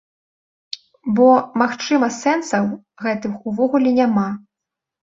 Бо, 1.19 1.27
магчыма, 1.63 2.07
сэнсаў 2.21 2.63
гэтых 3.05 3.33
увогуле 3.55 3.89
няма. 4.03 4.29